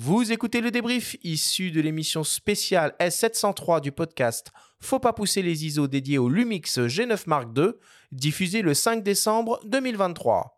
[0.00, 5.66] Vous écoutez le débrief issu de l'émission spéciale S703 du podcast Faut pas pousser les
[5.66, 7.70] ISO dédié au Lumix G9 Mark II,
[8.12, 10.56] diffusé le 5 décembre 2023.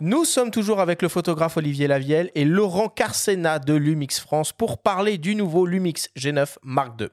[0.00, 4.80] Nous sommes toujours avec le photographe Olivier Lavielle et Laurent Carcena de Lumix France pour
[4.80, 7.08] parler du nouveau Lumix G9 Mark II.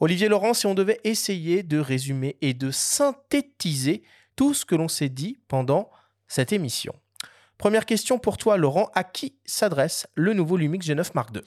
[0.00, 4.02] Olivier Laurent, si on devait essayer de résumer et de synthétiser
[4.34, 5.88] tout ce que l'on s'est dit pendant
[6.26, 6.94] cette émission.
[7.58, 8.90] Première question pour toi, Laurent.
[8.94, 11.40] À qui s'adresse le nouveau Lumix G9 Mark II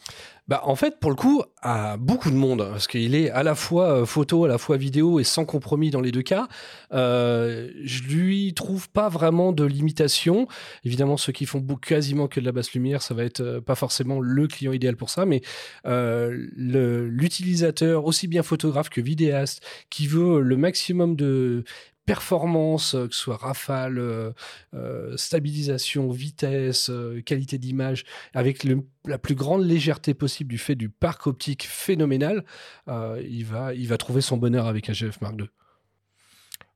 [0.48, 3.54] bah, En fait, pour le coup, à beaucoup de monde, parce qu'il est à la
[3.54, 6.48] fois euh, photo, à la fois vidéo et sans compromis dans les deux cas.
[6.94, 10.48] Euh, je lui trouve pas vraiment de limitation.
[10.84, 13.76] Évidemment, ceux qui font quasiment que de la basse lumière, ça va être euh, pas
[13.76, 15.42] forcément le client idéal pour ça, mais
[15.86, 21.64] l'utilisateur, aussi bien photographe que vidéaste, qui veut le maximum de
[22.10, 24.32] performance, euh, que ce soit rafale, euh,
[24.74, 26.90] euh, stabilisation, vitesse,
[27.24, 28.66] qualité d'image, avec
[29.06, 32.44] la plus grande légèreté possible du fait du parc optique phénoménal,
[32.88, 35.50] il, va, il va trouver son bonheur avec un GF Mark II.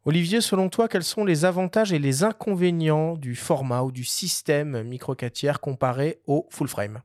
[0.06, 4.84] Olivier, selon toi, quels sont les avantages et les inconvénients du format ou du système
[4.84, 7.02] micro 4 tiers comparé au full frame?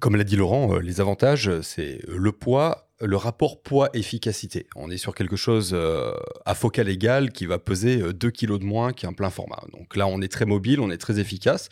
[0.00, 4.66] Comme l'a dit Laurent, les avantages, c'est le poids le rapport poids-efficacité.
[4.76, 6.12] On est sur quelque chose euh,
[6.44, 9.62] à focale égale qui va peser 2 euh, kg de moins qu'un plein format.
[9.72, 11.68] Donc là, on est très mobile, on est très efficace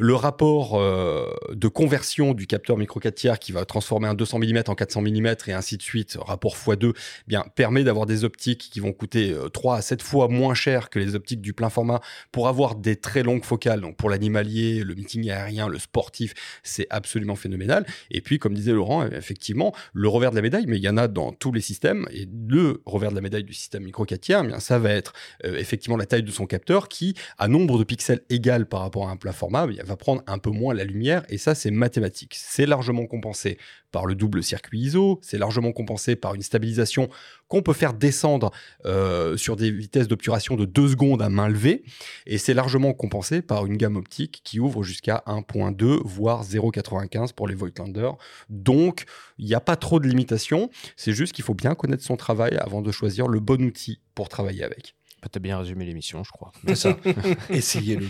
[0.00, 4.38] le rapport euh, de conversion du capteur micro 4 tiers qui va transformer un 200
[4.38, 6.94] mm en 400 mm et ainsi de suite, rapport x2, eh
[7.28, 10.88] bien permet d'avoir des optiques qui vont coûter 3 euh, à 7 fois moins cher
[10.88, 12.00] que les optiques du plein format
[12.32, 13.82] pour avoir des très longues focales.
[13.82, 17.84] Donc pour l'animalier, le meeting aérien, le sportif, c'est absolument phénoménal.
[18.10, 20.96] Et puis comme disait Laurent, effectivement, le revers de la médaille, mais il y en
[20.96, 24.18] a dans tous les systèmes et le revers de la médaille du système micro 4
[24.18, 25.12] tiers, eh bien ça va être
[25.44, 29.06] euh, effectivement la taille de son capteur qui, à nombre de pixels égal par rapport
[29.06, 31.70] à un plein format, eh va prendre un peu moins la lumière, et ça, c'est
[31.70, 32.34] mathématique.
[32.36, 33.58] C'est largement compensé
[33.92, 37.08] par le double circuit ISO, c'est largement compensé par une stabilisation
[37.48, 38.52] qu'on peut faire descendre
[38.84, 41.82] euh, sur des vitesses d'obturation de 2 secondes à main levée,
[42.26, 47.48] et c'est largement compensé par une gamme optique qui ouvre jusqu'à 1.2, voire 0.95 pour
[47.48, 48.10] les Voigtlander.
[48.48, 49.04] Donc,
[49.38, 52.56] il n'y a pas trop de limitations, c'est juste qu'il faut bien connaître son travail
[52.58, 54.94] avant de choisir le bon outil pour travailler avec.
[55.22, 56.50] Bah, tu as bien résumé l'émission, je crois.
[56.66, 56.96] C'est ça.
[57.50, 58.06] essayez-le.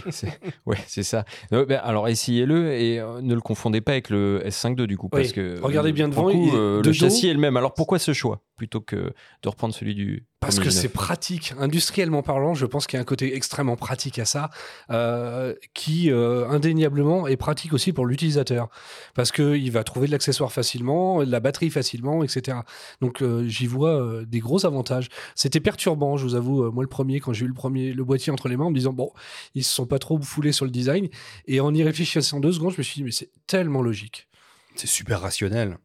[0.64, 1.24] Ouais, c'est ça.
[1.50, 5.08] Ben, alors, essayez-le et euh, ne le confondez pas avec le S5 II du coup.
[5.08, 6.30] Parce que, Regardez bien devant.
[6.30, 7.56] Euh, le châssis est le même.
[7.56, 9.12] Alors, pourquoi ce choix plutôt que
[9.42, 11.52] de reprendre celui du, parce que c'est pratique.
[11.58, 14.50] Industriellement parlant, je pense qu'il y a un côté extrêmement pratique à ça,
[14.90, 18.68] euh, qui euh, indéniablement est pratique aussi pour l'utilisateur.
[19.14, 22.58] Parce qu'il va trouver de l'accessoire facilement, de la batterie facilement, etc.
[23.02, 25.08] Donc euh, j'y vois des gros avantages.
[25.34, 28.32] C'était perturbant, je vous avoue, moi le premier, quand j'ai eu le, premier, le boîtier
[28.32, 29.12] entre les mains, en me disant, bon,
[29.54, 31.08] ils se sont pas trop foulés sur le design.
[31.46, 34.26] Et en y réfléchissant deux secondes, je me suis dit, mais c'est tellement logique.
[34.74, 35.76] C'est super rationnel.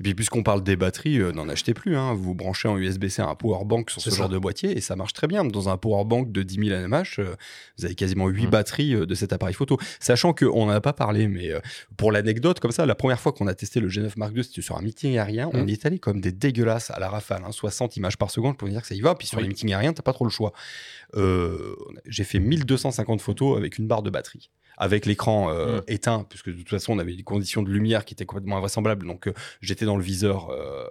[0.00, 1.96] Et puis, puisqu'on parle des batteries, euh, n'en achetez plus.
[1.96, 2.14] Hein.
[2.14, 5.12] Vous branchez en USB-C un power bank sur ce genre de boîtier et ça marche
[5.12, 5.44] très bien.
[5.44, 7.20] Dans un power bank de 10 000 nH,
[7.78, 8.50] vous avez quasiment 8 mmh.
[8.50, 9.76] batteries euh, de cet appareil photo.
[9.98, 11.60] Sachant qu'on n'en a pas parlé, mais euh,
[11.96, 14.62] pour l'anecdote, comme ça, la première fois qu'on a testé le G9 Mark II, c'était
[14.62, 15.50] sur un meeting aérien.
[15.52, 15.68] On mmh.
[15.68, 17.94] est allé comme des dégueulasses à la rafale, 60 hein.
[17.96, 19.14] images par seconde pour dire que ça y va.
[19.16, 20.52] Puis sur les meetings aériens, t'as pas trop le choix.
[21.14, 25.82] J'ai fait 1250 photos avec une barre de batterie avec l'écran euh, mm.
[25.88, 29.06] éteint, puisque de toute façon, on avait des conditions de lumière qui étaient complètement invraisemblables.
[29.06, 30.86] Donc, euh, j'étais dans le viseur euh,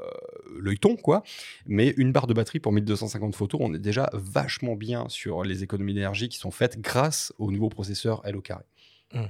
[0.60, 1.24] l'œilleton, quoi.
[1.66, 5.64] Mais une barre de batterie pour 1250 photos, on est déjà vachement bien sur les
[5.64, 8.66] économies d'énergie qui sont faites grâce au nouveau processeur L carré.
[9.14, 9.22] Mm.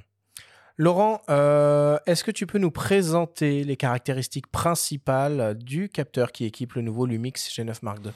[0.80, 1.22] Laurent,
[2.06, 7.08] est-ce que tu peux nous présenter les caractéristiques principales du capteur qui équipe le nouveau
[7.08, 8.12] Lumix G9 Mark II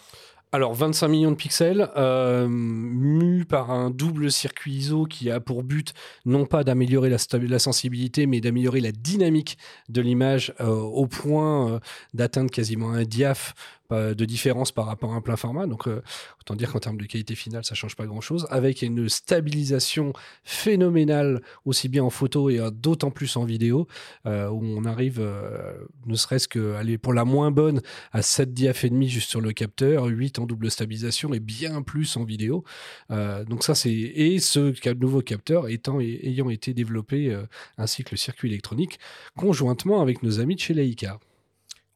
[0.54, 5.64] alors 25 millions de pixels, euh, mu par un double circuit ISO qui a pour
[5.64, 5.94] but
[6.26, 9.58] non pas d'améliorer la, sensibilité, mais d'améliorer la dynamique
[9.88, 11.80] de l'image euh, au point euh,
[12.14, 13.54] d'atteindre quasiment un diaph
[13.92, 15.68] de différence par rapport à un plein format.
[15.68, 16.02] Donc, euh,
[16.40, 18.48] autant dire qu'en termes de qualité finale, ça change pas grand-chose.
[18.50, 23.88] Avec une stabilisation phénoménale, aussi bien en photo et d'autant plus en vidéo,
[24.26, 25.74] euh, où on arrive, euh,
[26.06, 29.42] ne serait-ce que aller pour la moins bonne, à 7 diaph et demi juste sur
[29.42, 32.64] le capteur, 8 en double stabilisation et bien plus en vidéo.
[33.10, 37.36] donc ça, c'est et ce nouveau capteur étant ayant été développé
[37.78, 39.00] ainsi que le circuit électronique
[39.36, 41.20] conjointement avec nos amis de chez Leica.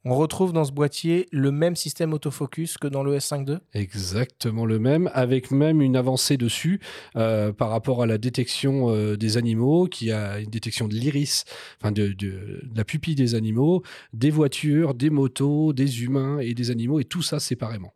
[0.07, 4.65] On retrouve dans ce boîtier le même système autofocus que dans le S5 II Exactement
[4.67, 6.79] le même, avec même une avancée dessus
[7.15, 11.45] euh, par rapport à la détection euh, des animaux, qui a une détection de l'iris,
[11.81, 13.81] enfin de, de- de la pupille des animaux,
[14.13, 17.93] des voitures, des motos, des humains et des animaux, et tout ça séparément.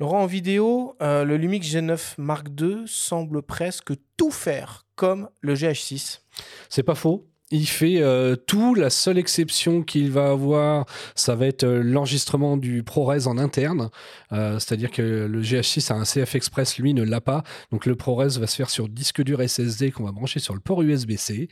[0.00, 5.54] Laurent, en vidéo, euh, le Lumix G9 Mark II semble presque tout faire comme le
[5.54, 6.20] GH6.
[6.68, 7.28] C'est pas faux.
[7.54, 8.74] Il fait euh, tout.
[8.74, 13.90] La seule exception qu'il va avoir, ça va être euh, l'enregistrement du ProRes en interne.
[14.32, 17.44] Euh, C'est-à-dire que le GH6 a un CF Express, lui ne l'a pas.
[17.70, 20.58] Donc le ProRes va se faire sur disque dur SSD qu'on va brancher sur le
[20.58, 21.48] port USB-C.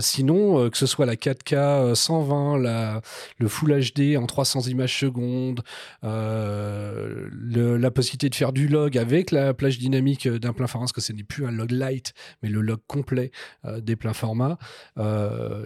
[0.00, 3.00] Sinon, que ce soit la 4K euh, 120, la,
[3.38, 5.62] le Full HD en 300 images secondes,
[6.02, 11.00] la possibilité de faire du log avec la plage dynamique d'un plein format, parce que
[11.00, 12.12] ce n'est plus un log light,
[12.42, 13.30] mais le log complet
[13.64, 14.58] des pleins formats.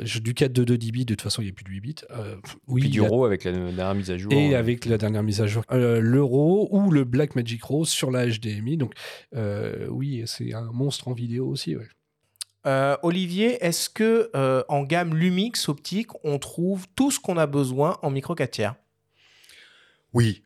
[0.05, 1.81] Je- du 4 de 2 dB, de toute façon, il n'y a plus de 8
[1.81, 1.94] bits.
[2.11, 2.37] Euh,
[2.69, 4.32] oui, Puis du a- RAW avec la dernière mise à jour.
[4.32, 7.85] et euh, avec la dernière mise à jour, euh, l'Euro ou le Black Magic Raw
[7.85, 8.76] sur la HDMI.
[8.76, 8.94] Donc,
[9.35, 11.76] euh, oui, c'est un monstre en vidéo aussi.
[11.76, 11.88] ouais.
[12.64, 17.47] Euh, Olivier, est-ce que euh, en gamme Lumix optique, on trouve tout ce qu'on a
[17.49, 18.75] besoin en micro 4 tiers?
[20.14, 20.43] Oui,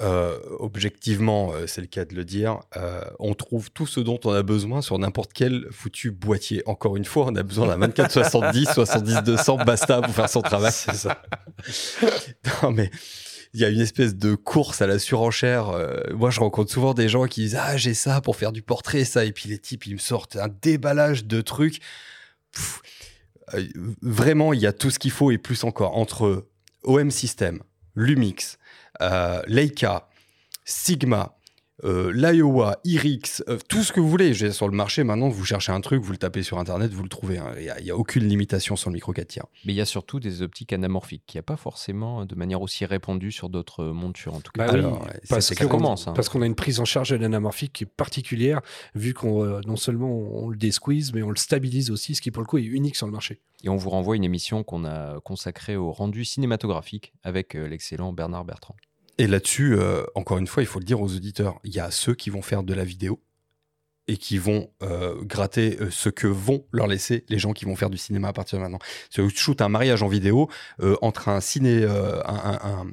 [0.00, 4.18] euh, objectivement, euh, c'est le cas de le dire, euh, on trouve tout ce dont
[4.24, 6.62] on a besoin sur n'importe quel foutu boîtier.
[6.66, 10.72] Encore une fois, on a besoin d'un 2470, 70-200, basta pour faire son travail.
[10.72, 11.22] C'est ça.
[12.62, 12.90] non, mais
[13.52, 15.68] il y a une espèce de course à la surenchère.
[15.68, 18.62] Euh, moi, je rencontre souvent des gens qui disent Ah, j'ai ça pour faire du
[18.62, 19.24] portrait, ça.
[19.24, 21.80] Et puis les types, ils me sortent un déballage de trucs.
[22.52, 22.80] Pff,
[24.00, 26.46] vraiment, il y a tout ce qu'il faut et plus encore entre
[26.84, 27.62] OM System,
[27.94, 28.58] Lumix,
[29.00, 30.08] euh, Leica,
[30.64, 31.36] Sigma,
[31.82, 34.34] euh, l'Iowa, Irix, euh, tout ce que vous voulez.
[34.34, 37.02] J'ai- Sur le marché, maintenant, vous cherchez un truc, vous le tapez sur Internet, vous
[37.02, 37.38] le trouvez.
[37.38, 37.52] hein.
[37.56, 39.46] Il n'y a, il y a aucune limitation sur le micro 4 tiers.
[39.64, 42.60] Mais il y a surtout des optiques anamorphiques qui n'y a pas forcément de manière
[42.60, 44.66] aussi répandue sur d'autres montures en tout cas.
[44.66, 46.06] Bah Alors, parce ça commence.
[46.06, 46.12] hein.
[46.12, 48.60] Parce qu'on a une prise en charge de l'anamorphique qui est particulière,
[48.94, 52.30] vu qu'on euh, non seulement on le désqueeze, mais on le stabilise aussi, ce qui
[52.30, 53.40] pour le coup est unique sur le marché.
[53.64, 58.12] Et on vous renvoie une émission qu'on a consacrée au rendu cinématographique avec euh, l'excellent
[58.12, 58.76] Bernard Bertrand.
[59.20, 61.90] Et là-dessus, euh, encore une fois, il faut le dire aux auditeurs, il y a
[61.90, 63.20] ceux qui vont faire de la vidéo
[64.08, 67.76] et qui vont euh, gratter euh, ce que vont leur laisser les gens qui vont
[67.76, 68.78] faire du cinéma à partir de maintenant.
[69.10, 70.48] Si vous shoot un mariage en vidéo,
[71.02, 71.86] entre un ciné,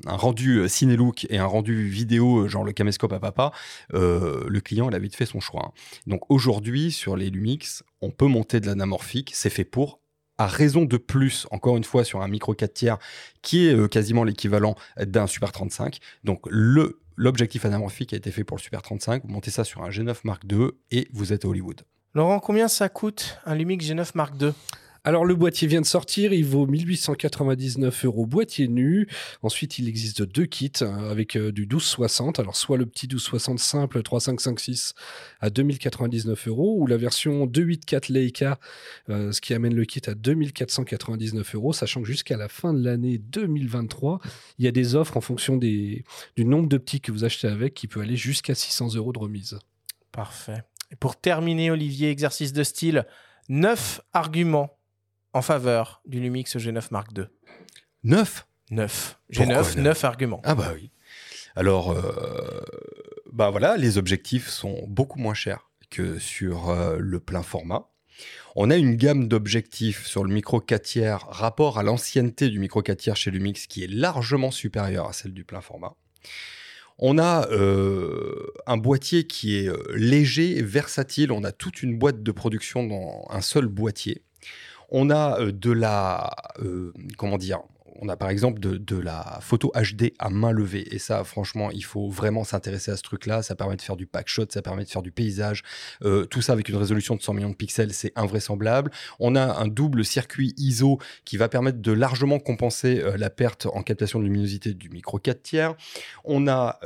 [0.06, 3.54] rendu euh, ciné-look et un rendu vidéo, genre le caméscope à papa,
[3.94, 5.68] le client, il a vite fait son choix.
[5.68, 5.72] hein.
[6.08, 10.02] Donc aujourd'hui, sur les Lumix, on peut monter de l'anamorphique, c'est fait pour
[10.38, 12.98] à raison de plus, encore une fois, sur un micro 4 tiers,
[13.42, 16.00] qui est euh, quasiment l'équivalent d'un Super 35.
[16.24, 19.24] Donc le l'objectif anamorphique a été fait pour le Super 35.
[19.26, 21.82] Vous montez ça sur un G9 Mark II et vous êtes à Hollywood.
[22.14, 24.54] Laurent, combien ça coûte un Lumix G9 Mark II
[25.08, 29.08] Alors le boîtier vient de sortir, il vaut 1899 euros boîtier nu.
[29.42, 32.42] Ensuite, il existe deux kits hein, avec euh, du 1260.
[32.42, 34.96] Alors soit le petit 1260 simple 3556
[35.40, 38.60] à 2099 euros ou la version 284 Leica,
[39.08, 42.84] euh, ce qui amène le kit à 2499 euros, sachant que jusqu'à la fin de
[42.84, 44.20] l'année 2023,
[44.60, 46.04] il y a des offres en fonction du
[46.38, 49.58] nombre d'optiques que vous achetez avec qui peut aller jusqu'à 600 euros de remise.
[50.12, 50.64] Parfait.
[50.92, 53.06] Et pour terminer, Olivier, exercice de style,
[53.48, 54.77] 9 arguments
[55.34, 57.26] en faveur du Lumix G9 Mark II.
[58.04, 59.20] 9 9.
[59.34, 60.42] Pourquoi G9, neuf 9 arguments.
[60.44, 60.92] Ah bah oui.
[61.56, 62.62] Alors, euh,
[63.32, 67.90] bah voilà, les objectifs sont beaucoup moins chers que sur euh, le plein format.
[68.56, 72.82] On a une gamme d'objectifs sur le micro 4 tiers, rapport à l'ancienneté du micro
[72.82, 75.96] 4 tiers chez Lumix, qui est largement supérieure à celle du plein format.
[77.00, 81.32] On a euh, un boîtier qui est léger, versatile.
[81.32, 84.24] On a toute une boîte de production dans un seul boîtier.
[84.90, 87.60] On a euh, de la, euh, comment dire,
[88.00, 90.94] on a par exemple de, la photo HD à main levée.
[90.94, 93.42] Et ça, franchement, il faut vraiment s'intéresser à ce truc-là.
[93.42, 95.64] Ça permet de faire du pack shot, ça permet de faire du paysage.
[96.04, 98.92] Euh, tout ça avec une résolution de 100 millions de pixels, c'est invraisemblable.
[99.20, 103.82] On a un double circuit ISO qui va permettre de largement compenser la perte en
[103.82, 105.76] captation de luminosité du micro 4 tiers.
[106.24, 106.80] On a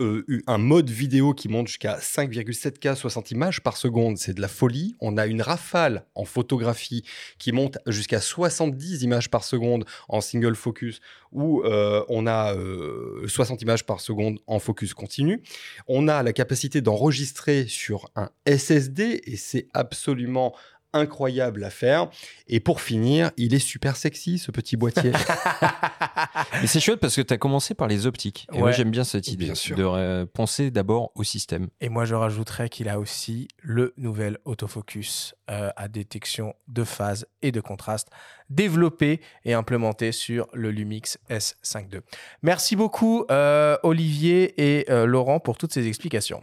[0.00, 4.40] euh, eu un mode vidéo qui monte jusqu'à 5,7K 60 images par seconde, c'est de
[4.40, 4.96] la folie.
[5.00, 7.04] On a une rafale en photographie
[7.38, 11.00] qui monte jusqu'à 70 images par seconde en single focus,
[11.32, 15.42] où euh, on a euh, 60 images par seconde en focus continu.
[15.86, 20.54] On a la capacité d'enregistrer sur un SSD, et c'est absolument
[20.92, 22.08] incroyable à faire.
[22.48, 25.12] Et pour finir, il est super sexy ce petit boîtier.
[26.60, 28.46] Mais c'est chouette parce que tu as commencé par les optiques.
[28.52, 29.76] Et moi, j'aime bien cette idée Bien sûr.
[29.76, 31.68] de euh, penser d'abord au système.
[31.80, 37.26] Et moi, je rajouterais qu'il a aussi le nouvel autofocus euh, à détection de phase
[37.42, 38.08] et de contraste
[38.50, 42.00] développé et implémenté sur le Lumix S5 II.
[42.42, 46.42] Merci beaucoup, euh, Olivier et euh, Laurent, pour toutes ces explications.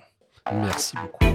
[0.51, 1.25] Merci beaucoup.